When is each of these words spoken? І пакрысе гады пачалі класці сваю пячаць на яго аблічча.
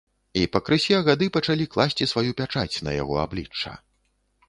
І 0.39 0.45
пакрысе 0.55 0.97
гады 1.09 1.27
пачалі 1.37 1.69
класці 1.77 2.09
сваю 2.15 2.31
пячаць 2.43 2.81
на 2.91 2.99
яго 3.01 3.23
аблічча. 3.29 3.79